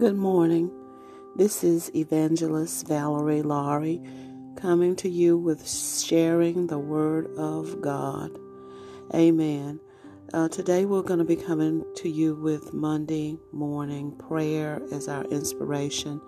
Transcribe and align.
Good 0.00 0.16
morning. 0.16 0.70
This 1.36 1.62
is 1.62 1.94
Evangelist 1.94 2.88
Valerie 2.88 3.42
Laurie 3.42 4.00
coming 4.56 4.96
to 4.96 5.10
you 5.10 5.36
with 5.36 5.68
sharing 5.68 6.68
the 6.68 6.78
Word 6.78 7.26
of 7.36 7.82
God. 7.82 8.30
Amen. 9.14 9.78
Uh, 10.32 10.48
today 10.48 10.86
we're 10.86 11.02
going 11.02 11.18
to 11.18 11.24
be 11.26 11.36
coming 11.36 11.84
to 11.96 12.08
you 12.08 12.34
with 12.34 12.72
Monday 12.72 13.36
morning 13.52 14.16
prayer 14.16 14.80
as 14.90 15.06
our 15.06 15.24
inspiration 15.24 16.18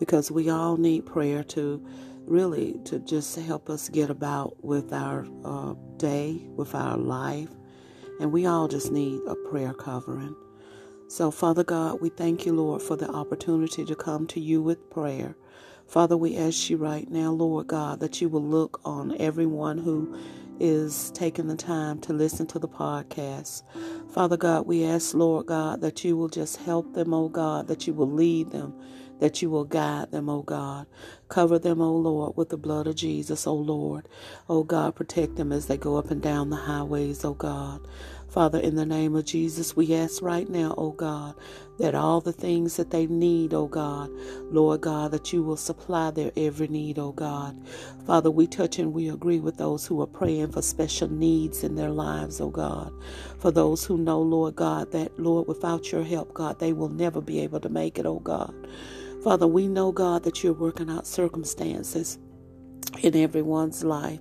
because 0.00 0.32
we 0.32 0.50
all 0.50 0.76
need 0.76 1.06
prayer 1.06 1.44
to 1.44 1.80
really 2.26 2.80
to 2.86 2.98
just 2.98 3.38
help 3.38 3.70
us 3.70 3.88
get 3.88 4.10
about 4.10 4.64
with 4.64 4.92
our 4.92 5.24
uh, 5.44 5.74
day, 5.96 6.44
with 6.56 6.74
our 6.74 6.96
life, 6.96 7.50
and 8.18 8.32
we 8.32 8.46
all 8.46 8.66
just 8.66 8.90
need 8.90 9.20
a 9.28 9.36
prayer 9.48 9.74
covering. 9.74 10.34
So, 11.12 11.30
Father 11.30 11.62
God, 11.62 12.00
we 12.00 12.08
thank 12.08 12.46
you, 12.46 12.54
Lord, 12.54 12.80
for 12.80 12.96
the 12.96 13.10
opportunity 13.10 13.84
to 13.84 13.94
come 13.94 14.26
to 14.28 14.40
you 14.40 14.62
with 14.62 14.88
prayer. 14.88 15.36
Father, 15.86 16.16
we 16.16 16.38
ask 16.38 16.70
you 16.70 16.78
right 16.78 17.06
now, 17.10 17.32
Lord 17.32 17.66
God, 17.66 18.00
that 18.00 18.22
you 18.22 18.30
will 18.30 18.42
look 18.42 18.80
on 18.82 19.14
everyone 19.20 19.76
who 19.76 20.18
is 20.58 21.10
taking 21.10 21.48
the 21.48 21.54
time 21.54 22.00
to 22.00 22.14
listen 22.14 22.46
to 22.46 22.58
the 22.58 22.66
podcast. 22.66 23.62
Father 24.10 24.38
God, 24.38 24.66
we 24.66 24.86
ask, 24.86 25.12
Lord 25.12 25.44
God, 25.44 25.82
that 25.82 26.02
you 26.02 26.16
will 26.16 26.30
just 26.30 26.56
help 26.56 26.94
them, 26.94 27.12
oh 27.12 27.28
God, 27.28 27.68
that 27.68 27.86
you 27.86 27.92
will 27.92 28.10
lead 28.10 28.50
them, 28.50 28.72
that 29.20 29.42
you 29.42 29.50
will 29.50 29.64
guide 29.66 30.12
them, 30.12 30.30
oh 30.30 30.42
God. 30.42 30.86
Cover 31.28 31.58
them, 31.58 31.82
oh 31.82 31.94
Lord, 31.94 32.38
with 32.38 32.48
the 32.48 32.56
blood 32.56 32.86
of 32.86 32.94
Jesus, 32.94 33.46
oh 33.46 33.52
Lord. 33.54 34.08
Oh 34.48 34.62
God, 34.64 34.94
protect 34.94 35.36
them 35.36 35.52
as 35.52 35.66
they 35.66 35.76
go 35.76 35.98
up 35.98 36.10
and 36.10 36.22
down 36.22 36.48
the 36.48 36.56
highways, 36.56 37.22
oh 37.22 37.34
God. 37.34 37.86
Father, 38.32 38.58
in 38.60 38.76
the 38.76 38.86
name 38.86 39.14
of 39.14 39.26
Jesus, 39.26 39.76
we 39.76 39.94
ask 39.94 40.22
right 40.22 40.48
now, 40.48 40.74
oh 40.78 40.92
God, 40.92 41.34
that 41.78 41.94
all 41.94 42.22
the 42.22 42.32
things 42.32 42.76
that 42.78 42.90
they 42.90 43.06
need, 43.06 43.52
oh 43.52 43.66
God, 43.66 44.08
Lord 44.50 44.80
God, 44.80 45.10
that 45.10 45.34
you 45.34 45.42
will 45.42 45.58
supply 45.58 46.10
their 46.10 46.32
every 46.34 46.66
need, 46.66 46.98
oh 46.98 47.12
God. 47.12 47.60
Father, 48.06 48.30
we 48.30 48.46
touch 48.46 48.78
and 48.78 48.94
we 48.94 49.10
agree 49.10 49.38
with 49.38 49.58
those 49.58 49.86
who 49.86 50.00
are 50.00 50.06
praying 50.06 50.50
for 50.52 50.62
special 50.62 51.10
needs 51.12 51.62
in 51.62 51.74
their 51.74 51.90
lives, 51.90 52.40
oh 52.40 52.48
God. 52.48 52.90
For 53.38 53.50
those 53.50 53.84
who 53.84 53.98
know, 53.98 54.22
Lord 54.22 54.56
God, 54.56 54.92
that, 54.92 55.20
Lord, 55.20 55.46
without 55.46 55.92
your 55.92 56.02
help, 56.02 56.32
God, 56.32 56.58
they 56.58 56.72
will 56.72 56.88
never 56.88 57.20
be 57.20 57.40
able 57.40 57.60
to 57.60 57.68
make 57.68 57.98
it, 57.98 58.06
oh 58.06 58.20
God. 58.20 58.54
Father, 59.22 59.46
we 59.46 59.68
know, 59.68 59.92
God, 59.92 60.22
that 60.22 60.42
you're 60.42 60.54
working 60.54 60.88
out 60.88 61.06
circumstances 61.06 62.18
in 63.02 63.14
everyone's 63.16 63.84
life. 63.84 64.20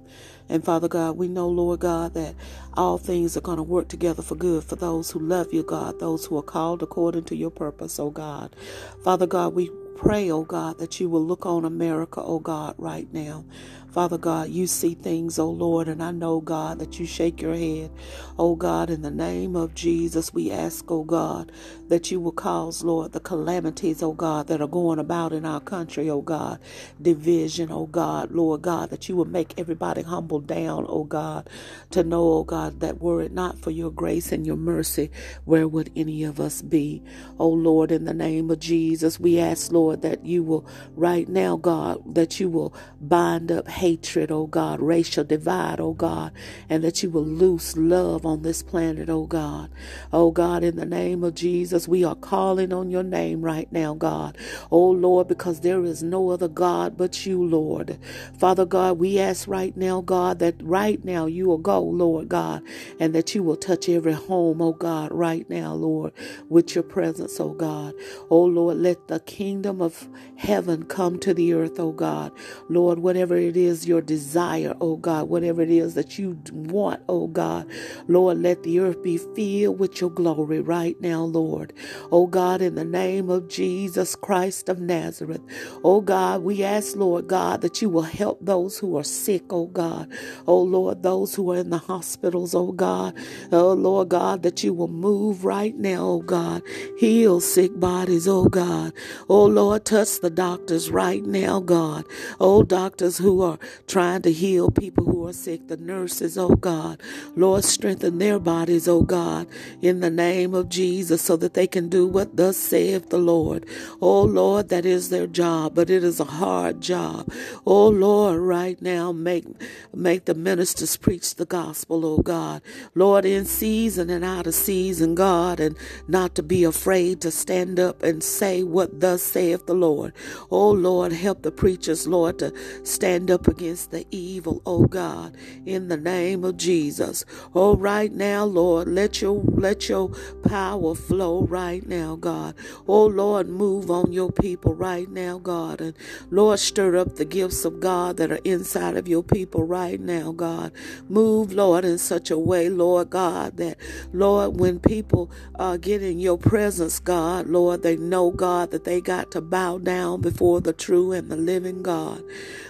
And 0.52 0.66
Father 0.66 0.90
God, 0.90 1.18
we 1.18 1.30
know, 1.30 1.48
Lord 1.50 1.80
God, 1.80 2.14
that 2.16 2.36
all 2.76 3.00
things 3.00 3.38
are 3.38 3.42
going 3.42 3.58
to 3.58 3.64
work 3.64 3.88
together 3.90 4.22
for 4.22 4.36
good 4.36 4.66
for 4.66 4.76
those 4.76 5.12
who 5.12 5.20
love 5.20 5.54
you, 5.54 5.64
God, 5.64 6.00
those 6.00 6.28
who 6.28 6.38
are 6.38 6.44
called 6.44 6.84
according 6.84 7.24
to 7.26 7.38
your 7.38 7.52
purpose, 7.52 8.00
oh 8.00 8.12
God. 8.12 8.56
Father 9.04 9.28
God, 9.28 9.56
we 9.56 9.72
pray, 9.98 10.32
oh 10.32 10.44
God, 10.44 10.80
that 10.80 11.00
you 11.00 11.10
will 11.10 11.26
look 11.26 11.48
on 11.48 11.66
America, 11.66 12.22
oh 12.24 12.40
God, 12.40 12.76
right 12.78 13.12
now. 13.14 13.46
Father 13.92 14.18
God, 14.20 14.50
you 14.50 14.68
see 14.68 14.96
things, 14.96 15.40
oh 15.40 15.50
Lord, 15.50 15.88
and 15.88 16.04
I 16.04 16.12
know, 16.12 16.42
God, 16.42 16.80
that 16.80 17.00
you 17.00 17.06
shake 17.08 17.42
your 17.42 17.56
head. 17.56 17.92
Oh 18.40 18.56
God, 18.56 18.90
in 18.90 19.02
the 19.04 19.12
name 19.12 19.56
of 19.56 19.76
Jesus, 19.76 20.34
we 20.34 20.52
ask, 20.52 20.90
oh 20.92 21.04
God, 21.04 21.52
that 21.90 22.12
you 22.12 22.20
will 22.20 22.32
cause, 22.34 22.84
Lord, 22.84 23.14
the 23.14 23.20
calamities, 23.22 24.04
oh 24.04 24.14
God, 24.14 24.48
that 24.48 24.62
are 24.62 24.68
going 24.68 25.00
about 25.00 25.34
in 25.34 25.46
our 25.46 25.62
country, 25.62 26.10
oh 26.10 26.22
God. 26.22 26.60
Division, 27.02 27.72
oh 27.72 27.88
God, 27.88 28.32
Lord 28.32 28.64
God, 28.64 28.92
that 28.92 29.10
you 29.10 29.16
will 29.16 29.26
make 29.26 29.56
everybody 29.60 30.04
humble 30.04 30.40
down, 30.42 30.86
oh 30.90 31.06
God, 31.06 31.50
to 31.92 32.04
know, 32.04 32.24
oh 32.34 32.44
God, 32.44 32.80
that 32.82 33.02
were 33.02 33.22
it 33.22 33.34
not 33.34 33.60
for 33.60 33.72
your 33.72 33.92
grace 33.92 34.32
and 34.32 34.46
your 34.46 34.58
mercy, 34.58 35.12
where 35.46 35.68
would 35.68 35.92
any 35.96 36.24
of 36.24 36.40
us 36.40 36.62
be? 36.62 37.04
Oh 37.40 37.50
Lord, 37.50 37.92
in 37.92 38.06
the 38.06 38.14
name 38.14 38.50
of 38.52 38.60
Jesus, 38.60 39.20
we 39.20 39.40
ask, 39.40 39.72
Lord, 39.72 40.02
that 40.04 40.26
you 40.26 40.44
will 40.44 40.68
right 40.96 41.28
now, 41.30 41.58
God, 41.58 42.16
that 42.16 42.40
you 42.40 42.50
will 42.50 42.74
bind 43.02 43.52
up 43.52 43.68
hatred, 43.82 44.32
oh 44.32 44.48
God, 44.48 44.80
racial 44.82 45.26
divide, 45.26 45.82
oh 45.82 45.94
God, 45.94 46.34
and 46.70 46.84
that 46.84 47.04
you 47.04 47.10
will 47.10 47.26
loose 47.26 47.76
love 47.78 48.26
on 48.26 48.44
this 48.44 48.64
planet, 48.64 49.10
oh 49.10 49.26
God. 49.28 49.72
Oh 50.14 50.32
God, 50.32 50.64
in 50.64 50.78
the 50.78 50.86
name 50.86 51.24
of 51.24 51.36
Jesus, 51.36 51.88
we 51.88 52.04
are 52.06 52.16
calling 52.16 52.74
on 52.74 52.92
your 52.92 53.04
name 53.04 53.42
right 53.42 53.72
now, 53.74 53.96
God. 53.96 54.38
Oh 54.72 54.92
Lord, 54.92 55.28
because 55.28 55.62
there 55.62 55.84
is 55.86 56.04
no 56.04 56.30
other 56.30 56.50
God 56.50 56.98
but 56.98 57.26
you, 57.26 57.44
Lord. 57.44 58.00
Father 58.40 58.66
God, 58.66 59.00
we 59.00 59.20
ask 59.20 59.48
right 59.48 59.76
now, 59.78 60.02
God, 60.02 60.40
that 60.40 60.56
right 60.62 61.04
now 61.06 61.26
you 61.26 61.48
will 61.48 61.58
go, 61.58 61.82
Lord 61.82 62.30
God, 62.30 62.64
and 63.00 63.16
that 63.16 63.36
you 63.36 63.44
will 63.44 63.58
touch 63.58 63.90
every 63.90 64.14
home, 64.14 64.62
oh 64.62 64.74
God, 64.74 65.12
right 65.12 65.50
now, 65.50 65.74
Lord, 65.74 66.14
with 66.50 66.76
your 66.76 66.84
presence, 66.84 67.40
oh 67.40 67.54
God. 67.54 67.94
Oh 68.30 68.44
Lord, 68.46 68.78
let 68.78 69.08
the 69.08 69.20
kingdom 69.22 69.82
of 69.82 70.08
heaven 70.38 70.84
come 70.86 71.20
to 71.20 71.34
the 71.34 71.54
earth, 71.54 71.80
oh 71.80 71.92
God. 71.94 72.32
Lord, 72.70 73.00
whatever 73.00 73.36
it 73.38 73.56
is 73.56 73.71
is 73.72 73.88
your 73.88 74.02
desire, 74.02 74.76
oh 74.82 74.98
God, 74.98 75.30
whatever 75.30 75.62
it 75.64 75.72
is 75.72 75.96
that 75.96 76.20
you 76.20 76.38
want, 76.52 77.02
oh 77.10 77.28
God. 77.28 77.68
Lord, 78.08 78.40
let 78.40 78.64
the 78.64 78.80
earth 78.82 79.02
be 79.02 79.18
filled 79.18 79.80
with 79.80 80.02
your 80.02 80.12
glory 80.12 80.60
right 80.62 81.00
now, 81.02 81.24
Lord. 81.24 81.74
Oh 82.12 82.28
God, 82.28 82.62
in 82.62 82.76
the 82.76 82.86
name 82.86 83.30
of 83.30 83.48
Jesus 83.48 84.16
Christ 84.16 84.70
of 84.70 84.80
Nazareth. 84.80 85.42
Oh 85.84 86.02
God, 86.02 86.44
we 86.44 86.64
ask, 86.64 86.96
Lord 86.96 87.28
God, 87.28 87.62
that 87.62 87.82
you 87.82 87.90
will 87.90 88.04
help 88.04 88.40
those 88.42 88.78
who 88.78 88.98
are 88.98 89.04
sick, 89.04 89.46
oh 89.52 89.68
God. 89.68 90.12
Oh 90.48 90.62
Lord, 90.62 91.04
those 91.04 91.34
who 91.34 91.52
are 91.54 91.58
in 91.58 91.72
the 91.72 91.80
hospitals, 91.80 92.54
oh 92.54 92.74
God. 92.74 93.16
Oh 93.52 93.74
Lord 93.74 94.10
God, 94.10 94.44
that 94.44 94.64
you 94.64 94.74
will 94.74 94.90
move 94.90 95.46
right 95.46 95.76
now, 95.78 96.06
oh 96.06 96.22
God. 96.22 96.62
Heal 96.98 97.40
sick 97.40 97.80
bodies, 97.80 98.28
oh 98.28 98.48
God. 98.48 98.94
Oh 99.30 99.46
Lord, 99.46 99.86
touch 99.86 100.20
the 100.20 100.30
doctors 100.30 100.92
right 100.92 101.24
now, 101.24 101.62
God. 101.62 102.06
Oh, 102.40 102.64
doctors 102.64 103.18
who 103.18 103.42
are 103.42 103.60
trying 103.88 104.22
to 104.24 104.32
heal 104.32 104.70
people 104.72 105.06
who 105.06 105.28
are 105.28 105.34
sick, 105.34 105.68
the 105.68 105.78
nurses, 105.78 106.38
oh 106.38 106.56
God. 106.56 107.02
Lord, 107.36 107.64
strengthen 107.64 108.18
their 108.18 108.40
bodies, 108.40 108.88
oh 108.88 109.04
God, 109.04 109.48
in 109.82 110.00
the 110.00 110.10
name 110.10 110.54
of 110.54 110.70
Jesus, 110.70 111.22
so 111.22 111.38
that 111.38 111.54
they 111.54 111.68
can 111.68 111.90
do 111.90 112.08
what 112.08 112.38
thus 112.38 112.58
saith 112.58 113.10
the 113.10 113.18
Lord. 113.18 113.66
Oh 114.02 114.24
Lord, 114.24 114.70
that 114.70 114.86
is 114.86 115.10
their 115.10 115.28
job, 115.28 115.76
but 115.76 115.90
it 115.90 116.04
is 116.04 116.20
a 116.20 116.26
hard 116.26 116.82
job. 116.82 117.32
Oh 117.66 117.88
Lord, 117.88 118.40
right 118.40 118.82
now, 118.82 119.12
make 119.12 119.46
make 119.94 120.26
the 120.26 120.36
ministers 120.36 120.98
preach 120.98 121.36
the 121.36 121.46
gospel, 121.46 122.06
oh 122.06 122.20
God. 122.20 122.62
Lord, 122.96 123.26
in 123.26 123.46
season 123.46 124.10
and 124.10 124.24
out 124.24 124.48
of 124.48 124.54
season, 124.54 125.16
God, 125.16 125.60
and 125.60 125.78
not 126.08 126.36
to 126.36 126.44
be 126.44 126.64
afraid 126.64 127.22
to 127.22 127.32
stand 127.32 127.80
up 127.80 128.04
and 128.04 128.24
say 128.24 128.64
what 128.64 129.00
thus 129.00 129.22
saith 129.22 129.66
the 129.66 129.74
Lord. 129.74 130.14
Oh 130.50 130.72
Lord, 130.72 131.12
help 131.14 131.42
the 131.42 131.52
preachers, 131.52 132.08
Lord, 132.08 132.40
to 132.40 132.54
stand 132.84 133.30
up 133.32 133.48
against 133.52 133.92
the 133.92 134.08
evil, 134.12 134.64
oh 134.66 134.88
God, 134.88 135.38
in 135.68 135.90
the 135.90 135.98
name 135.98 136.44
of 136.46 136.58
Jesus. 136.58 137.26
Oh, 137.54 137.76
right 137.76 138.12
now, 138.12 138.46
Lord, 138.46 138.88
let 138.88 139.22
your 139.22 139.44
let 139.44 139.90
your 139.90 140.10
power 140.44 140.96
flow 140.96 141.44
right 141.44 141.86
now, 141.88 142.16
God. 142.16 142.56
Oh 142.88 143.06
Lord, 143.06 143.50
move 143.50 143.92
on 143.92 144.14
your 144.14 144.32
people 144.32 144.74
right 144.74 145.10
now, 145.10 145.38
God. 145.38 145.82
And 145.82 145.96
Lord, 146.32 146.60
stir 146.60 146.98
up 146.98 147.18
the 147.18 147.26
gifts 147.26 147.66
of 147.66 147.80
God 147.82 148.18
that 148.18 148.32
are 148.32 148.40
inside 148.46 148.98
of 148.98 149.08
your 149.08 149.24
people 149.24 149.64
right 149.66 150.00
now, 150.00 150.32
God. 150.32 150.72
Move, 151.10 151.54
Lord, 151.54 151.86
in 151.86 151.98
such 152.00 152.32
a 152.32 152.40
way, 152.40 152.70
Lord 152.70 153.10
God, 153.12 153.58
that 153.58 153.78
Lord, 154.14 154.60
when 154.60 154.80
people 154.80 155.30
uh, 155.60 155.78
get 155.78 156.02
in 156.02 156.20
your 156.20 156.38
presence, 156.38 157.00
God, 157.00 157.48
Lord, 157.48 157.84
they 157.84 157.98
know, 157.98 158.32
God, 158.32 158.72
that 158.72 158.86
they 158.86 159.02
got 159.02 159.32
to 159.32 159.42
bow 159.42 159.78
down 159.78 160.22
before 160.22 160.62
the 160.62 160.74
true 160.74 161.12
and 161.12 161.30
the 161.30 161.38
living 161.38 161.84
God. 161.84 162.24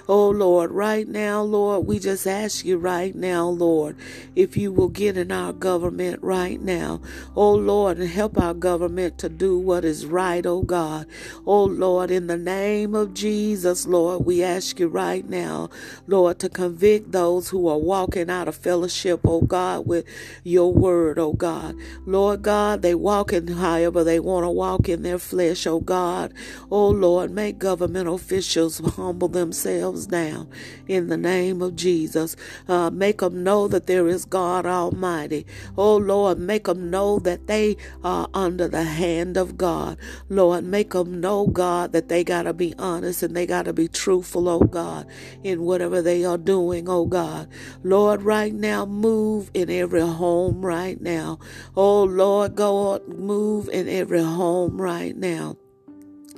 Oh 0.07 0.29
Lord, 0.29 0.70
right 0.71 1.07
now, 1.07 1.41
Lord, 1.41 1.87
we 1.87 1.99
just 1.99 2.27
ask 2.27 2.65
you 2.65 2.77
right 2.77 3.15
now, 3.15 3.47
Lord, 3.47 3.95
if 4.35 4.57
you 4.57 4.71
will 4.71 4.89
get 4.89 5.17
in 5.17 5.31
our 5.31 5.53
government 5.53 6.21
right 6.21 6.59
now. 6.61 7.01
Oh, 7.35 7.53
Lord, 7.53 7.97
and 7.97 8.09
help 8.09 8.37
our 8.37 8.53
government 8.53 9.17
to 9.19 9.29
do 9.29 9.57
what 9.57 9.85
is 9.85 10.05
right, 10.05 10.45
oh 10.45 10.61
God. 10.61 11.07
Oh, 11.45 11.63
Lord, 11.63 12.11
in 12.11 12.27
the 12.27 12.37
name 12.37 12.95
of 12.95 13.13
Jesus, 13.13 13.87
Lord, 13.87 14.25
we 14.25 14.43
ask 14.43 14.79
you 14.79 14.87
right 14.87 15.27
now, 15.27 15.69
Lord, 16.07 16.39
to 16.39 16.49
convict 16.49 17.11
those 17.11 17.49
who 17.49 17.67
are 17.67 17.77
walking 17.77 18.29
out 18.29 18.47
of 18.47 18.55
fellowship, 18.55 19.21
oh 19.25 19.41
God, 19.41 19.87
with 19.87 20.05
your 20.43 20.73
word, 20.73 21.19
oh 21.19 21.33
God. 21.33 21.75
Lord 22.05 22.41
God, 22.41 22.81
they 22.81 22.95
walk 22.95 23.33
in 23.33 23.47
however 23.47 24.03
they 24.03 24.19
want 24.19 24.45
to 24.45 24.49
walk 24.49 24.89
in 24.89 25.03
their 25.03 25.19
flesh, 25.19 25.65
oh 25.67 25.79
God. 25.79 26.33
Oh, 26.69 26.89
Lord, 26.89 27.31
make 27.31 27.59
government 27.59 28.07
officials 28.09 28.79
humble 28.95 29.27
themselves 29.27 30.07
down 30.07 30.49
in 30.87 31.07
the 31.07 31.17
name 31.17 31.61
of 31.61 31.75
Jesus. 31.75 32.35
Uh, 32.67 32.89
make 32.89 33.19
them 33.19 33.43
know 33.43 33.67
that 33.67 33.87
there 33.87 34.07
is 34.07 34.25
God 34.25 34.65
Almighty. 34.65 35.45
Oh 35.77 35.95
Lord, 35.97 36.39
make 36.39 36.65
them 36.65 36.89
know 36.89 37.19
that 37.19 37.47
they 37.47 37.77
are 38.03 38.27
under 38.33 38.67
the 38.67 38.83
hand 38.83 39.37
of 39.37 39.57
God. 39.57 39.97
Lord, 40.29 40.63
make 40.63 40.91
them 40.91 41.19
know, 41.19 41.47
God, 41.47 41.91
that 41.93 42.09
they 42.09 42.23
got 42.23 42.43
to 42.43 42.53
be 42.53 42.73
honest 42.77 43.23
and 43.23 43.35
they 43.35 43.45
got 43.45 43.65
to 43.65 43.73
be 43.73 43.87
truthful, 43.87 44.47
oh 44.47 44.59
God, 44.59 45.07
in 45.43 45.63
whatever 45.63 46.01
they 46.01 46.23
are 46.25 46.37
doing, 46.37 46.87
oh 46.89 47.05
God. 47.05 47.47
Lord, 47.83 48.23
right 48.23 48.53
now, 48.53 48.85
move 48.85 49.51
in 49.53 49.69
every 49.69 50.01
home 50.01 50.65
right 50.65 50.99
now. 50.99 51.39
Oh 51.75 52.03
Lord, 52.03 52.55
God, 52.55 53.07
move 53.07 53.69
in 53.69 53.87
every 53.87 54.23
home 54.23 54.81
right 54.81 55.15
now. 55.15 55.57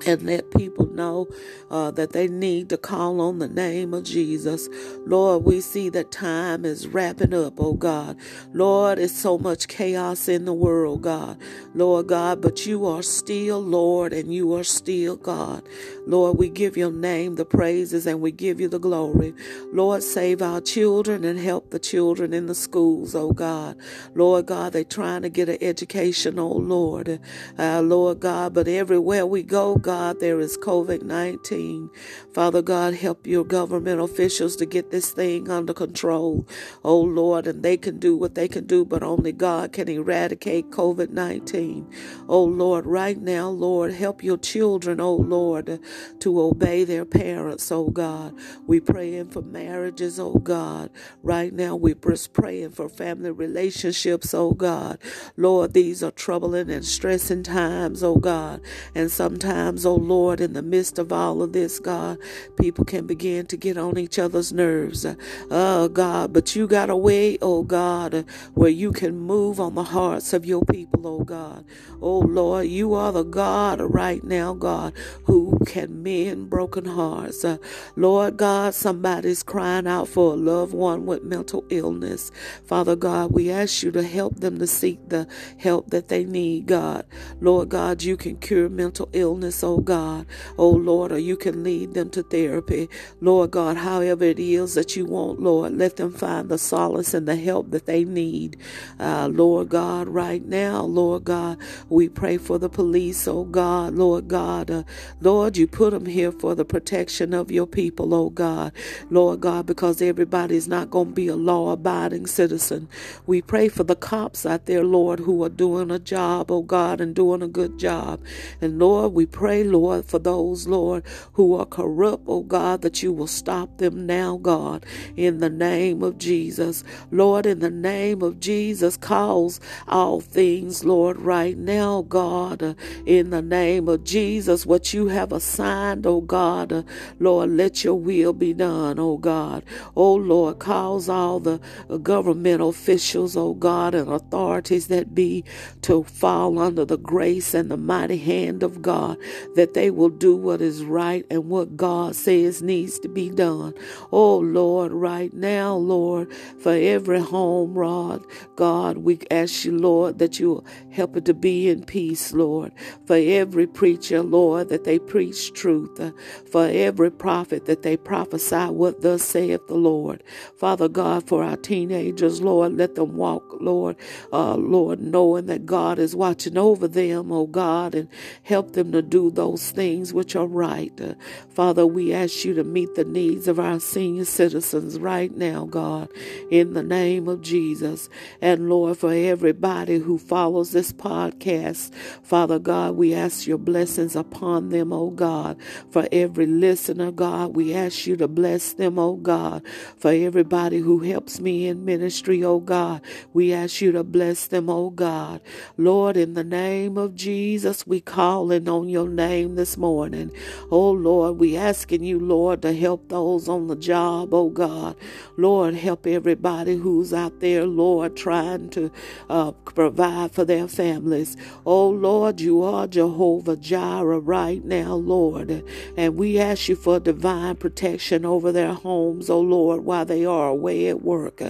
And 0.08 0.24
let 0.24 0.52
people 0.52 0.88
know 0.88 1.28
uh, 1.72 1.92
that 1.92 2.14
they 2.14 2.28
need 2.28 2.70
to 2.70 2.78
call 2.78 3.22
on 3.22 3.40
the 3.40 3.48
name 3.48 3.94
of 3.94 4.04
Jesus. 4.04 4.70
Lord, 5.06 5.46
we 5.46 5.62
see 5.62 5.90
that 5.90 6.12
time 6.12 6.66
is 6.66 6.88
wrapping 6.88 7.34
up, 7.34 7.56
oh 7.60 7.74
God. 7.74 8.18
Lord, 8.54 9.00
it's 9.00 9.18
so 9.18 9.38
much 9.38 9.68
chaos 9.68 10.28
in 10.28 10.46
the 10.46 10.54
world, 10.54 11.04
God. 11.04 11.38
Lord 11.74 12.08
God, 12.08 12.42
but 12.42 12.66
you 12.66 12.86
are 12.86 13.04
still 13.04 13.62
Lord 13.62 14.14
and 14.14 14.34
you 14.34 14.54
are 14.56 14.64
still 14.64 15.16
God. 15.18 15.64
Lord, 16.06 16.38
we 16.38 16.50
give 16.50 16.76
your 16.76 16.92
name 16.92 17.36
the 17.36 17.46
praises 17.46 18.06
and 18.06 18.20
we 18.20 18.32
give 18.32 18.60
you 18.60 18.68
the 18.68 18.80
glory. 18.80 19.34
Lord, 19.72 20.04
save 20.04 20.42
our 20.42 20.60
children 20.60 21.24
and 21.24 21.40
help 21.40 21.70
the 21.70 21.80
children 21.80 22.34
in 22.34 22.48
the 22.48 22.56
schools, 22.56 23.16
oh 23.16 23.32
God. 23.32 23.78
Lord 24.14 24.48
God, 24.48 24.74
they're 24.74 24.84
trying 24.84 25.22
to 25.22 25.30
get 25.30 25.48
an 25.48 25.60
education, 25.62 26.38
oh 26.40 26.52
Lord. 26.52 27.20
Uh, 27.58 27.82
Lord 27.82 28.20
God, 28.20 28.54
but 28.54 28.68
everywhere 28.68 29.26
we 29.26 29.44
go, 29.44 29.76
God, 29.78 30.20
there 30.20 30.40
is 30.40 30.58
COVID 30.58 31.04
19. 31.04 31.90
Father 32.34 32.62
God, 32.62 32.96
help 32.96 33.26
your 33.26 33.46
government 33.46 34.02
officials 34.02 34.58
to 34.58 34.66
get 34.66 34.92
this 34.92 35.12
thing 35.12 35.50
under 35.50 35.74
control, 35.74 36.46
oh 36.84 37.00
Lord, 37.00 37.48
and 37.48 37.64
they 37.64 37.78
can 37.78 37.98
do 37.98 38.18
what 38.18 38.36
they 38.36 38.50
can 38.50 38.66
do, 38.66 38.84
but 38.84 39.04
only 39.04 39.32
God 39.32 39.72
can 39.72 39.88
eradicate 39.88 40.70
COVID 40.72 41.12
19. 41.12 41.90
Oh 42.28 42.44
Lord, 42.44 42.86
right 42.86 43.20
now, 43.20 43.48
Lord, 43.48 43.94
help 43.94 44.22
your 44.22 44.38
children, 44.38 45.00
oh 45.00 45.16
Lord 45.16 45.80
to 46.20 46.42
obey 46.42 46.84
their 46.84 47.06
parents, 47.06 47.72
oh 47.72 47.90
God. 47.90 48.34
We 48.68 48.80
praying 48.80 49.30
for 49.30 49.42
marriages, 49.42 50.20
oh 50.20 50.36
God. 50.36 50.90
Right 51.22 51.54
now, 51.54 51.76
we're 51.76 51.96
just 51.96 52.34
praying 52.34 52.72
for 52.72 52.90
family 52.90 53.32
relationships, 53.32 54.34
oh 54.34 54.52
God. 54.52 55.00
Lord, 55.38 55.74
these 55.74 56.04
are 56.04 56.12
troubling 56.12 56.70
and 56.70 56.86
stressing 56.86 57.44
times, 57.44 58.04
oh 58.04 58.16
God. 58.16 58.62
And 58.96 59.12
sometimes, 59.12 59.86
oh 59.86 59.96
Lord, 59.96 60.40
in 60.42 60.54
the 60.54 60.62
midst 60.62 61.00
of 61.00 61.12
all 61.12 61.42
of 61.42 61.54
this, 61.54 61.80
God, 61.80 62.18
people 62.60 62.86
can 62.86 63.08
begin 63.08 63.46
to 63.48 63.58
get 63.58 63.78
on 63.78 63.98
each 63.98 64.20
other's 64.20 64.54
nerves. 64.54 65.06
Oh 65.52 65.88
God, 65.90 66.34
but 66.34 66.56
you 66.56 66.68
got 66.68 66.90
a 66.90 66.96
way, 66.96 67.38
oh 67.42 67.64
God, 67.64 68.26
where 68.54 68.70
you 68.70 68.92
can 68.92 69.18
move 69.18 69.60
on 69.60 69.76
the 69.76 69.84
hearts 69.84 70.34
of 70.34 70.46
your 70.46 70.64
people, 70.66 71.08
oh 71.08 71.24
God. 71.24 71.66
Oh 72.02 72.20
Lord, 72.20 72.68
you 72.68 72.94
are 72.94 73.12
the 73.12 73.24
God 73.24 73.82
right 73.82 74.24
now, 74.24 74.54
God, 74.54 74.94
who 75.26 75.60
can 75.66 75.83
can 75.84 76.04
mend 76.04 76.50
broken 76.50 76.86
hearts. 76.86 77.44
Uh, 77.44 77.58
Lord 77.96 78.38
God, 78.38 78.74
somebody's 78.74 79.44
crying 79.44 79.88
out 79.88 80.08
for 80.08 80.34
a 80.34 80.36
loved 80.38 80.74
one 80.74 81.06
with 81.06 81.24
mental 81.24 81.66
illness. 81.70 82.32
Father 82.66 82.96
God, 82.96 83.34
we 83.34 83.52
ask 83.52 83.84
you 83.84 83.92
to 83.92 84.04
help 84.04 84.40
them 84.40 84.60
to 84.60 84.68
seek 84.68 85.00
the 85.10 85.28
help 85.58 85.90
that 85.90 86.08
they 86.08 86.24
need, 86.24 86.68
God. 86.68 87.06
Lord 87.42 87.70
God, 87.70 88.02
you 88.04 88.16
can 88.16 88.38
cure 88.38 88.70
mental 88.70 89.10
illness, 89.14 89.64
oh 89.64 89.82
God. 89.82 90.26
Oh 90.58 90.72
Lord, 90.72 91.12
or 91.12 91.20
you 91.20 91.36
can 91.36 91.64
lead 91.64 91.94
them 91.94 92.10
to 92.12 92.24
therapy. 92.24 92.90
Lord 93.20 93.52
God, 93.52 93.78
however 93.78 94.24
it 94.26 94.40
is 94.40 94.76
that 94.76 94.96
you 94.96 95.06
want, 95.06 95.42
Lord, 95.42 95.74
let 95.78 95.98
them 95.98 96.14
find 96.14 96.50
the 96.50 96.58
solace 96.58 97.14
and 97.14 97.28
the 97.28 97.36
help 97.36 97.72
that 97.72 97.86
they 97.86 98.06
need. 98.06 98.58
Uh, 99.00 99.28
Lord 99.32 99.70
God, 99.70 100.08
right 100.08 100.46
now, 100.46 100.84
Lord 100.84 101.26
God, 101.26 101.58
we 101.90 102.08
pray 102.08 102.38
for 102.38 102.58
the 102.58 102.70
police, 102.70 103.28
oh 103.28 103.44
God, 103.44 103.96
Lord 103.96 104.28
God. 104.30 104.72
Uh, 104.72 104.84
Lord, 105.22 105.58
you 105.58 105.68
put 105.74 105.92
them 105.92 106.06
here 106.06 106.32
for 106.32 106.56
the 106.56 106.66
protection 106.66 107.34
of 107.34 107.52
your 107.52 107.68
people, 107.68 108.14
oh 108.14 108.30
God. 108.30 108.72
Lord 109.10 109.42
God, 109.42 109.66
because 109.66 110.02
everybody's 110.02 110.68
not 110.68 110.92
going 110.92 111.10
to 111.10 111.14
be 111.14 111.28
a 111.28 111.36
law 111.36 111.72
abiding 111.72 112.28
citizen. 112.28 112.88
We 113.26 113.42
pray 113.42 113.70
for 113.70 113.84
the 113.84 113.96
cops 113.96 114.46
out 114.46 114.68
there, 114.68 114.84
Lord, 114.86 115.20
who 115.22 115.44
are 115.44 115.50
doing 115.50 115.92
a 115.92 116.00
job, 116.00 116.52
oh 116.52 116.62
God, 116.62 117.02
and 117.02 117.16
doing 117.16 117.42
a 117.42 117.48
good 117.48 117.80
job. 117.80 118.22
And 118.62 118.80
Lord, 118.80 119.14
we 119.14 119.26
pray, 119.26 119.64
Lord, 119.64 120.06
for 120.06 120.20
those, 120.20 120.68
Lord, 120.68 121.04
who 121.34 121.56
are 121.56 121.66
corrupt, 121.66 122.26
oh 122.28 122.44
God, 122.44 122.84
that 122.84 123.04
you 123.04 123.12
will 123.12 123.28
stop 123.28 123.80
them 123.80 124.06
now, 124.06 124.38
God, 124.38 124.86
in 125.18 125.40
the 125.40 125.50
name 125.50 126.04
of 126.04 126.20
Jesus. 126.20 126.84
Lord, 127.12 127.46
in 127.48 127.60
the 127.60 127.72
name 127.72 128.22
of 128.22 128.40
Jesus, 128.40 128.98
cause 128.98 129.60
all 129.88 130.22
things, 130.22 130.86
Lord, 130.86 131.18
right 131.20 131.58
now, 131.58 132.04
God, 132.04 132.76
in 133.06 133.32
the 133.32 133.42
name 133.42 133.90
of 133.90 134.04
Jesus, 134.04 134.66
what 134.66 134.94
you 134.94 135.08
have 135.08 135.32
assigned 135.32 135.63
assigned, 135.64 136.06
oh 136.06 136.22
God. 136.22 136.74
Uh, 136.74 136.84
Lord, 137.20 137.52
let 137.52 137.84
your 137.84 137.96
will 137.96 138.34
be 138.34 138.54
done, 138.54 139.00
oh 139.00 139.18
God. 139.18 139.64
Oh 139.96 140.16
Lord, 140.16 140.60
cause 140.60 141.10
all 141.10 141.40
the 141.40 141.60
government 142.02 142.62
officials, 142.62 143.38
oh 143.38 143.54
God, 143.54 143.96
and 143.96 144.10
authorities 144.12 144.88
that 144.88 145.16
be 145.16 145.44
to 145.84 146.04
fall 146.04 146.60
under 146.60 146.86
the 146.86 146.98
grace 146.98 147.54
and 147.54 147.70
the 147.72 147.78
mighty 147.78 148.18
hand 148.18 148.64
of 148.64 148.82
God, 148.82 149.18
that 149.56 149.74
they 149.74 149.90
will 149.92 150.10
do 150.10 150.36
what 150.36 150.62
is 150.62 150.84
right 150.84 151.26
and 151.30 151.50
what 151.50 151.78
God 151.78 152.16
says 152.16 152.62
needs 152.62 153.00
to 153.00 153.10
be 153.10 153.30
done. 153.30 153.74
Oh 154.12 154.38
Lord, 154.38 154.92
right 154.92 155.34
now, 155.34 155.76
Lord, 155.76 156.32
for 156.60 156.74
every 156.74 157.22
home, 157.22 157.74
Rod, 157.76 158.24
God, 158.56 159.00
we 159.00 159.20
ask 159.32 159.66
you, 159.66 159.78
Lord, 159.78 160.20
that 160.20 160.40
you 160.40 160.50
will 160.50 160.66
help 160.92 161.16
it 161.18 161.26
to 161.26 161.34
be 161.34 161.70
in 161.70 161.84
peace, 161.86 162.34
Lord. 162.34 162.72
For 163.06 163.16
every 163.16 163.68
preacher, 163.68 164.22
Lord, 164.22 164.70
that 164.70 164.84
they 164.84 165.00
preach 165.00 165.53
truth 165.54 166.00
uh, 166.00 166.12
for 166.52 166.68
every 166.68 167.12
prophet 167.12 167.66
that 167.66 167.84
they 167.84 167.98
prophesy 167.98 168.66
what 168.66 169.02
thus 169.02 169.24
saith 169.24 169.68
the 169.68 169.76
Lord. 169.76 170.24
Father 170.58 170.88
God, 170.88 171.28
for 171.28 171.44
our 171.44 171.58
teenagers, 171.58 172.42
Lord, 172.42 172.74
let 172.74 172.96
them 172.96 173.16
walk, 173.16 173.44
Lord, 173.60 173.96
uh, 174.32 174.56
Lord, 174.56 175.00
knowing 175.00 175.46
that 175.48 175.66
God 175.66 176.00
is 176.00 176.16
watching 176.16 176.58
over 176.58 176.88
them, 176.88 177.32
oh 177.32 177.48
God, 177.48 177.96
and 177.96 178.08
help 178.44 178.74
them 178.74 178.92
to 178.92 179.02
do 179.02 179.32
those 179.32 179.72
things 179.72 180.14
which 180.14 180.36
are 180.36 180.48
right. 180.48 180.92
Uh, 181.00 181.14
Father, 181.50 181.86
we 181.86 182.14
ask 182.14 182.46
you 182.46 182.54
to 182.56 182.64
meet 182.64 182.96
the 182.96 183.04
needs 183.04 183.48
of 183.48 183.60
our 183.60 183.80
senior 183.80 184.26
citizens 184.26 185.00
right 185.00 185.36
now, 185.36 185.66
God, 185.66 186.10
in 186.50 186.74
the 186.74 186.84
name 186.84 187.28
of 187.28 187.42
Jesus. 187.42 188.10
And 188.42 188.70
Lord, 188.70 188.98
for 188.98 189.14
everybody 189.14 190.00
who 190.00 190.18
follows 190.18 190.72
this 190.72 190.92
podcast, 190.92 191.94
Father 192.24 192.60
God, 192.60 192.96
we 192.96 193.14
ask 193.14 193.48
your 193.48 193.58
blessings 193.58 194.16
upon 194.16 194.70
them, 194.70 194.92
oh 194.94 195.10
God. 195.10 195.43
God. 195.44 195.58
For 195.92 196.08
every 196.12 196.46
listener, 196.46 197.12
God, 197.12 197.56
we 197.56 197.74
ask 197.74 198.08
you 198.08 198.16
to 198.18 198.28
bless 198.28 198.74
them, 198.74 198.98
oh 198.98 199.16
God. 199.16 199.64
For 199.98 200.12
everybody 200.12 200.80
who 200.80 201.00
helps 201.00 201.40
me 201.40 201.68
in 201.68 201.86
ministry, 201.86 202.44
oh 202.44 202.60
God, 202.60 203.02
we 203.34 203.54
ask 203.54 203.82
you 203.82 203.92
to 203.92 204.04
bless 204.04 204.48
them, 204.48 204.70
oh 204.70 204.90
God. 204.90 205.42
Lord, 205.78 206.18
in 206.18 206.34
the 206.34 206.44
name 206.44 206.98
of 206.98 207.16
Jesus, 207.16 207.86
we 207.86 208.02
calling 208.02 208.68
on 208.70 208.90
your 208.90 209.10
name 209.10 209.56
this 209.56 209.78
morning. 209.78 210.32
Oh 210.72 210.92
Lord, 210.92 211.38
we 211.38 211.58
asking 211.58 212.04
you, 212.04 212.20
Lord, 212.20 212.62
to 212.62 212.74
help 212.74 213.10
those 213.10 213.48
on 213.48 213.68
the 213.68 213.76
job, 213.76 214.34
oh 214.34 214.50
God. 214.50 214.96
Lord, 215.38 215.76
help 215.76 216.08
everybody 216.08 216.78
who's 216.78 217.14
out 217.14 217.40
there, 217.40 217.66
Lord, 217.66 218.16
trying 218.16 218.70
to 218.72 218.92
uh, 219.30 219.52
provide 219.52 220.32
for 220.32 220.46
their 220.46 220.68
families. 220.68 221.36
Oh 221.66 221.90
Lord, 221.90 222.42
you 222.42 222.64
are 222.64 222.88
Jehovah 222.88 223.58
Jireh 223.58 224.20
right 224.20 224.64
now, 224.64 224.96
Lord. 224.96 225.33
Lord. 225.34 225.64
And 225.98 226.16
we 226.16 226.40
ask 226.40 226.70
you 226.70 226.76
for 226.76 227.00
divine 227.00 227.56
protection 227.56 228.26
over 228.26 228.52
their 228.52 228.74
homes, 228.74 229.30
oh 229.30 229.42
Lord, 229.42 229.86
while 229.86 230.06
they 230.06 230.26
are 230.26 230.50
away 230.50 230.88
at 230.88 231.02
work. 231.02 231.42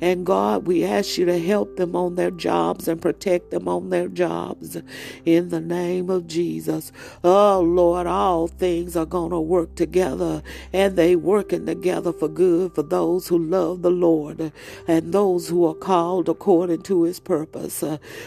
And 0.00 0.26
God, 0.26 0.66
we 0.66 0.84
ask 0.84 1.18
you 1.18 1.26
to 1.26 1.38
help 1.38 1.76
them 1.76 1.94
on 1.96 2.16
their 2.16 2.30
jobs 2.30 2.88
and 2.88 3.00
protect 3.00 3.50
them 3.50 3.68
on 3.68 3.90
their 3.90 4.08
jobs 4.08 4.76
in 5.24 5.48
the 5.50 5.60
name 5.60 6.10
of 6.10 6.26
Jesus. 6.26 6.92
Oh 7.24 7.60
Lord, 7.60 8.06
all 8.06 8.48
things 8.48 8.96
are 8.96 9.06
going 9.06 9.30
to 9.30 9.40
work 9.40 9.74
together 9.74 10.42
and 10.72 10.96
they 10.96 11.16
working 11.16 11.66
together 11.66 12.12
for 12.12 12.28
good 12.28 12.74
for 12.74 12.82
those 12.82 13.28
who 13.28 13.38
love 13.38 13.82
the 13.82 13.90
Lord 13.90 14.52
and 14.86 15.12
those 15.12 15.48
who 15.48 15.66
are 15.66 15.74
called 15.74 16.28
according 16.28 16.82
to 16.82 17.04
his 17.04 17.20
purpose. 17.20 17.82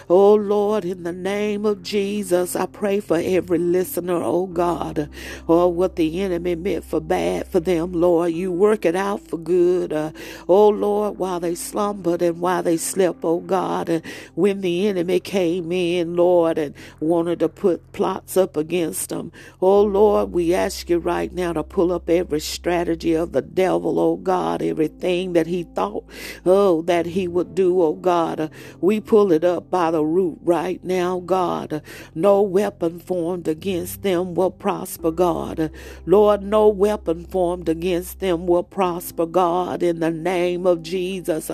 Oh 0.10 0.34
Lord, 0.36 0.86
in 0.86 1.04
the 1.04 1.14
name 1.14 1.66
of 1.66 1.84
Jesus, 1.84 2.56
I 2.56 2.66
pray 2.66 3.00
for 3.00 3.20
every 3.22 3.60
listener, 3.60 4.22
oh 4.24 4.48
God 4.94 5.10
or 5.48 5.72
what 5.72 5.96
the 5.96 6.22
enemy 6.22 6.56
meant 6.56 6.86
for 6.86 7.00
bad 7.00 7.48
for 7.48 7.60
them, 7.60 7.94
Lord. 7.94 8.32
You 8.32 8.52
work 8.52 8.86
it 8.86 8.96
out 8.96 9.22
for 9.22 9.38
good. 9.38 9.94
Uh, 9.94 10.12
oh, 10.48 10.70
Lord, 10.70 11.18
while 11.18 11.40
they 11.40 11.56
slumbered 11.56 12.22
and 12.22 12.40
while 12.40 12.64
they 12.64 12.78
slept, 12.78 13.20
oh 13.24 13.40
God, 13.40 13.90
and 13.90 14.04
when 14.36 14.62
the 14.62 14.88
enemy 14.88 15.20
came 15.20 15.72
in, 15.72 16.16
Lord, 16.16 16.58
and 16.58 16.76
wanted 17.00 17.40
to 17.40 17.50
put 17.50 17.92
plots 17.92 18.38
up 18.38 18.58
against 18.58 19.10
them, 19.10 19.32
oh, 19.62 19.82
Lord, 19.82 20.32
we 20.32 20.54
ask 20.54 20.90
you 20.90 21.00
right 21.00 21.32
now 21.32 21.54
to 21.54 21.64
pull 21.64 21.92
up 21.92 22.10
every 22.10 22.40
strategy 22.40 23.14
of 23.14 23.32
the 23.32 23.42
devil, 23.42 24.00
oh 24.00 24.18
God, 24.18 24.62
everything 24.62 25.34
that 25.34 25.48
he 25.48 25.64
thought, 25.64 26.04
oh, 26.46 26.82
that 26.84 27.06
he 27.08 27.28
would 27.28 27.56
do, 27.56 27.82
oh 27.82 27.94
God. 27.94 28.40
Uh, 28.40 28.48
we 28.80 29.00
pull 29.00 29.32
it 29.32 29.44
up 29.44 29.70
by 29.70 29.92
the 29.92 30.04
root 30.04 30.40
right 30.44 30.84
now, 30.84 31.20
God. 31.20 31.74
Uh, 31.74 31.80
no 32.16 32.42
weapon 32.42 33.00
formed 33.00 33.48
against 33.48 34.02
them 34.04 34.34
will 34.34 34.52
prosper 34.52 34.81
prosper, 34.82 35.12
God. 35.12 35.72
Lord, 36.08 36.42
no 36.42 36.68
weapon 36.68 37.24
formed 37.28 37.70
against 37.70 38.20
them 38.20 38.48
will 38.48 38.64
prosper, 38.64 39.28
God, 39.28 39.84
in 39.84 40.00
the 40.00 40.10
name 40.10 40.66
of 40.66 40.82
Jesus. 40.82 41.52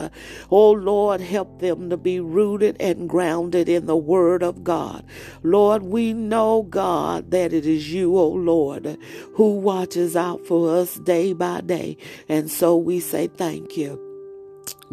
Oh, 0.49 0.71
Lord, 0.71 1.19
help 1.19 1.59
them 1.59 1.89
to 1.89 1.97
be 1.97 2.21
rooted 2.21 2.77
and 2.79 3.09
grounded 3.09 3.67
in 3.67 3.85
the 3.85 3.97
word 3.97 4.43
of 4.43 4.63
God. 4.63 5.03
Lord, 5.43 5.83
we 5.83 6.13
know, 6.13 6.63
God, 6.69 7.31
that 7.31 7.51
it 7.51 7.65
is 7.65 7.91
you, 7.91 8.17
oh 8.17 8.29
Lord, 8.29 8.97
who 9.33 9.55
watches 9.57 10.15
out 10.15 10.45
for 10.45 10.73
us 10.73 10.95
day 10.95 11.33
by 11.33 11.59
day. 11.59 11.97
And 12.29 12.49
so 12.49 12.77
we 12.77 13.01
say 13.01 13.27
thank 13.27 13.75
you. 13.75 14.01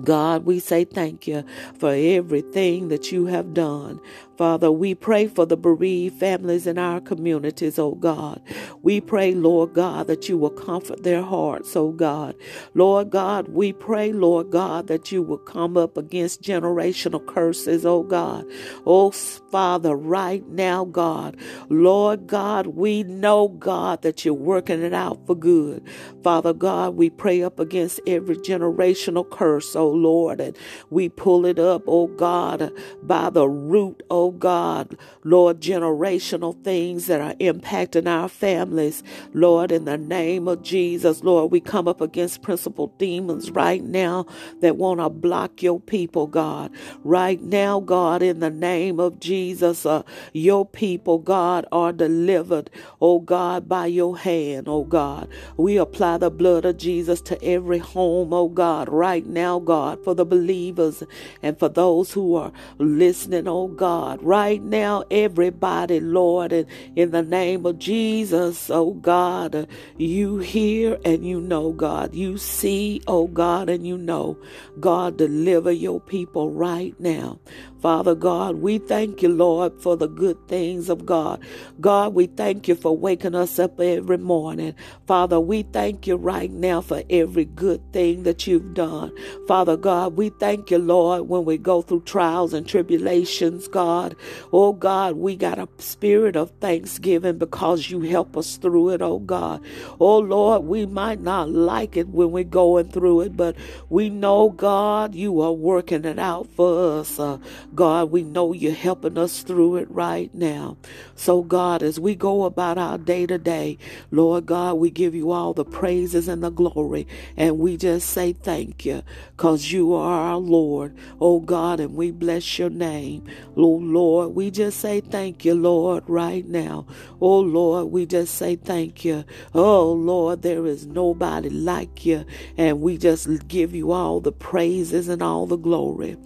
God, 0.02 0.44
we 0.44 0.58
say 0.58 0.84
thank 0.84 1.28
you 1.28 1.44
for 1.78 1.90
everything 1.90 2.88
that 2.88 3.12
you 3.12 3.26
have 3.26 3.54
done. 3.54 4.00
Father, 4.36 4.72
we 4.72 4.94
pray 4.94 5.28
for 5.28 5.46
the 5.46 5.56
bereaved 5.56 6.18
families 6.18 6.66
in 6.66 6.78
our 6.78 7.00
communities, 7.00 7.78
oh 7.78 7.94
God. 7.94 8.40
We 8.82 9.00
pray, 9.00 9.32
Lord 9.32 9.74
God, 9.74 10.08
that 10.08 10.28
you 10.28 10.36
will 10.36 10.50
comfort 10.50 11.04
their 11.04 11.22
hearts, 11.22 11.76
oh 11.76 11.92
God. 11.92 12.34
Lord 12.74 13.10
God, 13.10 13.48
we 13.48 13.72
pray, 13.72 14.12
Lord 14.12 14.50
God, 14.50 14.88
that 14.88 15.12
you 15.12 15.22
will 15.22 15.38
come 15.38 15.76
up 15.76 15.96
against 15.96 16.42
generational 16.42 17.24
curses, 17.24 17.86
oh 17.86 18.02
God. 18.02 18.44
Oh 18.86 19.12
Father, 19.12 19.94
right 19.94 20.46
now, 20.48 20.84
God. 20.84 21.36
Lord 21.68 22.26
God, 22.26 22.68
we 22.68 23.04
know, 23.04 23.48
God, 23.48 24.02
that 24.02 24.24
you're 24.24 24.34
working 24.34 24.82
it 24.82 24.92
out 24.92 25.24
for 25.26 25.36
good. 25.36 25.86
Father 26.24 26.52
God, 26.52 26.96
we 26.96 27.10
pray 27.10 27.42
up 27.42 27.60
against 27.60 28.00
every 28.06 28.36
generational 28.36 29.28
curse, 29.30 29.76
oh 29.76 29.90
Lord, 29.90 30.40
and 30.40 30.56
we 30.90 31.08
pull 31.08 31.46
it 31.46 31.58
up, 31.58 31.82
oh 31.86 32.08
God, 32.08 32.72
by 33.02 33.30
the 33.30 33.48
root, 33.48 34.02
oh 34.10 34.23
oh 34.24 34.30
God, 34.32 34.96
Lord, 35.24 35.60
generational 35.60 36.62
things 36.64 37.06
that 37.08 37.20
are 37.20 37.34
impacting 37.34 38.08
our 38.08 38.28
families. 38.28 39.02
Lord, 39.34 39.70
in 39.70 39.84
the 39.84 39.98
name 39.98 40.48
of 40.48 40.62
Jesus, 40.62 41.22
Lord, 41.22 41.52
we 41.52 41.60
come 41.60 41.86
up 41.88 42.00
against 42.00 42.42
principal 42.42 42.88
demons 42.98 43.50
right 43.50 43.82
now 43.84 44.26
that 44.62 44.76
want 44.76 45.00
to 45.00 45.10
block 45.10 45.62
your 45.62 45.80
people, 45.80 46.26
God. 46.26 46.70
Right 47.04 47.42
now, 47.42 47.80
God, 47.80 48.22
in 48.22 48.40
the 48.40 48.50
name 48.50 48.98
of 48.98 49.20
Jesus, 49.20 49.84
uh, 49.86 50.02
your 50.32 50.64
people, 50.66 51.18
God, 51.18 51.66
are 51.72 51.92
delivered, 51.92 52.70
oh 53.00 53.20
God, 53.20 53.68
by 53.68 53.86
your 53.86 54.16
hand, 54.18 54.68
oh 54.68 54.84
God. 54.84 55.28
We 55.56 55.76
apply 55.76 56.18
the 56.18 56.30
blood 56.30 56.64
of 56.64 56.78
Jesus 56.78 57.20
to 57.22 57.42
every 57.44 57.78
home, 57.78 58.32
oh 58.32 58.48
God, 58.48 58.88
right 58.88 59.26
now, 59.26 59.58
God, 59.60 60.02
for 60.02 60.14
the 60.14 60.24
believers 60.24 61.02
and 61.42 61.58
for 61.58 61.68
those 61.68 62.12
who 62.12 62.36
are 62.36 62.52
listening, 62.78 63.48
oh 63.48 63.68
God. 63.68 64.13
God. 64.16 64.26
Right 64.26 64.62
now, 64.62 65.04
everybody, 65.10 66.00
Lord, 66.00 66.52
and 66.52 66.66
in 66.96 67.10
the 67.10 67.22
name 67.22 67.66
of 67.66 67.78
Jesus, 67.78 68.70
oh 68.70 68.94
God, 68.94 69.68
you 69.96 70.38
hear 70.38 70.98
and 71.04 71.26
you 71.26 71.40
know, 71.40 71.72
God. 71.72 72.14
You 72.14 72.38
see, 72.38 73.02
oh 73.06 73.26
God, 73.26 73.68
and 73.68 73.86
you 73.86 73.98
know. 73.98 74.38
God, 74.80 75.16
deliver 75.16 75.72
your 75.72 76.00
people 76.00 76.50
right 76.50 76.94
now. 76.98 77.38
Father 77.84 78.14
God, 78.14 78.56
we 78.56 78.78
thank 78.78 79.22
you, 79.22 79.28
Lord, 79.28 79.78
for 79.82 79.94
the 79.94 80.08
good 80.08 80.48
things 80.48 80.88
of 80.88 81.04
God. 81.04 81.42
God, 81.82 82.14
we 82.14 82.28
thank 82.28 82.66
you 82.66 82.76
for 82.76 82.96
waking 82.96 83.34
us 83.34 83.58
up 83.58 83.78
every 83.78 84.16
morning. 84.16 84.74
Father, 85.06 85.38
we 85.38 85.64
thank 85.64 86.06
you 86.06 86.16
right 86.16 86.50
now 86.50 86.80
for 86.80 87.02
every 87.10 87.44
good 87.44 87.82
thing 87.92 88.22
that 88.22 88.46
you've 88.46 88.72
done. 88.72 89.12
Father 89.46 89.76
God, 89.76 90.16
we 90.16 90.30
thank 90.30 90.70
you, 90.70 90.78
Lord, 90.78 91.28
when 91.28 91.44
we 91.44 91.58
go 91.58 91.82
through 91.82 92.04
trials 92.04 92.54
and 92.54 92.66
tribulations, 92.66 93.68
God. 93.68 94.16
Oh 94.50 94.72
God, 94.72 95.16
we 95.16 95.36
got 95.36 95.58
a 95.58 95.68
spirit 95.78 96.36
of 96.36 96.52
thanksgiving 96.60 97.38
because 97.38 97.90
you 97.90 98.00
help 98.00 98.36
us 98.36 98.56
through 98.56 98.90
it, 98.90 99.02
oh 99.02 99.18
God. 99.18 99.62
Oh 100.00 100.18
Lord, 100.18 100.64
we 100.64 100.86
might 100.86 101.20
not 101.20 101.50
like 101.50 101.98
it 101.98 102.08
when 102.08 102.30
we're 102.32 102.44
going 102.44 102.88
through 102.88 103.20
it, 103.22 103.36
but 103.36 103.56
we 103.90 104.08
know, 104.08 104.50
God, 104.50 105.14
you 105.14 105.42
are 105.42 105.52
working 105.52 106.06
it 106.06 106.18
out 106.18 106.48
for 106.52 107.00
us. 107.00 107.20
Uh, 107.20 107.38
God, 107.74 108.10
we 108.10 108.22
know 108.22 108.52
you're 108.52 108.72
helping 108.72 109.18
us 109.18 109.42
through 109.42 109.76
it 109.76 109.90
right 109.90 110.32
now. 110.34 110.76
So, 111.16 111.42
God, 111.42 111.82
as 111.82 111.98
we 112.00 112.14
go 112.14 112.44
about 112.44 112.78
our 112.78 112.98
day 112.98 113.26
to 113.26 113.38
day, 113.38 113.78
Lord 114.10 114.46
God, 114.46 114.74
we 114.74 114.90
give 114.90 115.14
you 115.14 115.30
all 115.30 115.52
the 115.54 115.64
praises 115.64 116.28
and 116.28 116.42
the 116.42 116.50
glory. 116.50 117.06
And 117.36 117.58
we 117.58 117.76
just 117.76 118.10
say 118.10 118.32
thank 118.32 118.84
you 118.84 119.02
because 119.36 119.72
you 119.72 119.92
are 119.94 120.20
our 120.20 120.38
Lord, 120.38 120.96
oh 121.20 121.40
God, 121.40 121.80
and 121.80 121.94
we 121.94 122.10
bless 122.10 122.58
your 122.58 122.70
name. 122.70 123.26
Oh 123.56 123.76
Lord, 123.76 124.34
we 124.34 124.50
just 124.50 124.80
say 124.80 125.00
thank 125.00 125.44
you, 125.44 125.54
Lord, 125.54 126.04
right 126.06 126.46
now. 126.46 126.86
Oh 127.20 127.40
Lord, 127.40 127.86
we 127.92 128.06
just 128.06 128.34
say 128.34 128.56
thank 128.56 129.04
you. 129.04 129.24
Oh 129.54 129.92
Lord, 129.92 130.42
there 130.42 130.66
is 130.66 130.86
nobody 130.86 131.50
like 131.50 132.06
you. 132.06 132.24
And 132.56 132.80
we 132.80 132.98
just 132.98 133.48
give 133.48 133.74
you 133.74 133.92
all 133.92 134.20
the 134.20 134.32
praises 134.32 135.08
and 135.08 135.22
all 135.22 135.46
the 135.46 135.56
glory. 135.56 136.16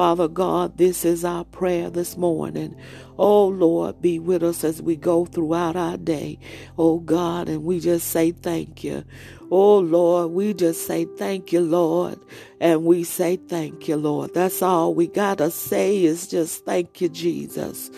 Father 0.00 0.28
God, 0.28 0.78
this 0.78 1.04
is 1.04 1.26
our 1.26 1.44
prayer 1.44 1.90
this 1.90 2.16
morning. 2.16 2.74
Oh 3.18 3.46
Lord, 3.48 4.00
be 4.00 4.18
with 4.18 4.42
us 4.42 4.64
as 4.64 4.80
we 4.80 4.96
go 4.96 5.26
throughout 5.26 5.76
our 5.76 5.98
day. 5.98 6.38
Oh 6.78 7.00
God, 7.00 7.50
and 7.50 7.64
we 7.64 7.80
just 7.80 8.06
say 8.06 8.30
thank 8.30 8.82
you. 8.82 9.04
Oh 9.50 9.78
Lord, 9.78 10.30
we 10.32 10.54
just 10.54 10.86
say 10.86 11.04
thank 11.18 11.52
you, 11.52 11.60
Lord. 11.60 12.18
And 12.62 12.86
we 12.86 13.04
say 13.04 13.36
thank 13.36 13.88
you, 13.88 13.96
Lord. 13.96 14.32
That's 14.32 14.62
all 14.62 14.94
we 14.94 15.06
got 15.06 15.36
to 15.36 15.50
say 15.50 16.02
is 16.02 16.26
just 16.28 16.64
thank 16.64 17.02
you, 17.02 17.10
Jesus. 17.10 17.90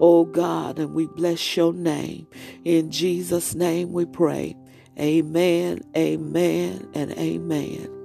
Oh 0.00 0.24
God, 0.24 0.78
and 0.78 0.94
we 0.94 1.06
bless 1.06 1.54
your 1.54 1.74
name. 1.74 2.26
In 2.64 2.90
Jesus' 2.90 3.54
name 3.54 3.92
we 3.92 4.06
pray. 4.06 4.56
Amen, 4.98 5.82
amen, 5.94 6.88
and 6.94 7.12
amen. 7.12 8.01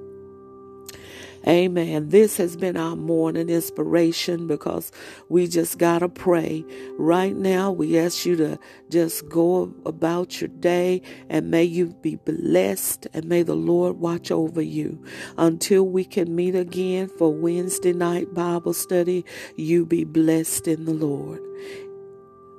Amen. 1.48 2.10
This 2.10 2.38
has 2.38 2.58
been 2.58 2.78
our 2.78 2.96
morning 2.98 3.50
inspiration 3.50 4.48
because 4.48 4.92
we 5.30 5.48
just 5.48 5.80
got 5.80 6.00
to 6.00 6.10
pray. 6.10 6.66
Right 7.00 7.36
now, 7.36 7.72
we 7.72 7.98
ask 7.98 8.28
you 8.28 8.36
to 8.38 8.60
just 8.92 9.30
go 9.30 9.74
about 9.88 10.42
your 10.42 10.50
day 10.50 11.02
and 11.30 11.52
may 11.52 11.64
you 11.64 11.96
be 12.04 12.18
blessed 12.18 13.08
and 13.16 13.26
may 13.26 13.44
the 13.44 13.56
Lord 13.56 14.00
watch 14.00 14.32
over 14.32 14.62
you. 14.62 15.04
Until 15.40 15.86
we 15.88 16.06
can 16.06 16.36
meet 16.36 16.56
again 16.56 17.10
for 17.10 17.34
Wednesday 17.34 17.94
night 17.94 18.36
Bible 18.36 18.74
study, 18.74 19.26
you 19.56 19.88
be 19.88 20.04
blessed 20.04 20.68
in 20.68 20.86
the 20.86 20.94
Lord. 20.94 21.42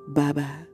Bye 0.08 0.32
bye. 0.32 0.67